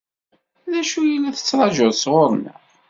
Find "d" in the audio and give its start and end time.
0.71-0.73